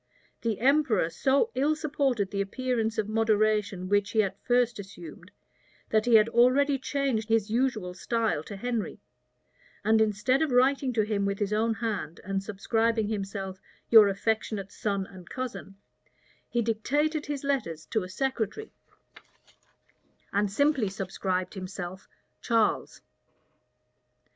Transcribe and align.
The 0.41 0.59
emperor 0.61 1.11
so 1.11 1.51
ill 1.53 1.75
supported 1.75 2.31
the 2.31 2.41
appearance 2.41 2.97
of 2.97 3.07
moderation 3.07 3.87
which 3.87 4.09
he 4.13 4.23
at 4.23 4.41
first 4.43 4.79
assumed, 4.79 5.29
that 5.91 6.05
he 6.07 6.15
had 6.15 6.27
already 6.29 6.79
changed 6.79 7.29
his 7.29 7.51
usual 7.51 7.93
style 7.93 8.41
to 8.45 8.55
Henry; 8.57 8.99
and 9.85 10.01
instead 10.01 10.41
of 10.41 10.49
writing 10.49 10.91
to 10.93 11.03
him 11.03 11.23
with 11.23 11.37
his 11.37 11.53
own 11.53 11.75
hand, 11.75 12.19
and 12.23 12.41
subscribing 12.41 13.09
himself 13.09 13.59
"Your 13.91 14.07
affectionate 14.07 14.71
son 14.71 15.05
and 15.05 15.29
cousin," 15.29 15.75
he 16.49 16.63
dictated 16.63 17.27
his 17.27 17.43
letters 17.43 17.85
to 17.91 18.01
a 18.01 18.09
secretary, 18.09 18.71
and 20.33 20.51
simply 20.51 20.89
subscribed 20.89 21.53
himself 21.53 22.07
"Charles." 22.41 23.01